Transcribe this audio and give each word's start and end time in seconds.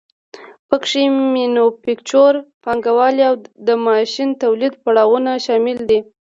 پکې 0.69 1.03
مینوفکچور 1.33 2.33
پانګوالي 2.63 3.23
او 3.29 3.35
د 3.67 3.69
ماشیني 3.85 4.35
تولید 4.43 4.73
پړاوونه 4.83 5.31
شامل 5.45 5.77
دي 5.89 5.99